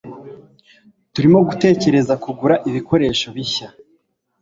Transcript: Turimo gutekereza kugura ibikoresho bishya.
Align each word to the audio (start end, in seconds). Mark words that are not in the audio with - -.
Turimo 1.13 1.39
gutekereza 1.47 2.13
kugura 2.23 2.55
ibikoresho 2.69 3.27
bishya. 3.35 3.69